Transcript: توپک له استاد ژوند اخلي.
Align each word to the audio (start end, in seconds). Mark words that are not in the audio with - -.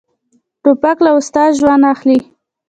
توپک 0.63 0.97
له 1.05 1.11
استاد 1.19 1.49
ژوند 1.59 1.83
اخلي. 1.93 2.17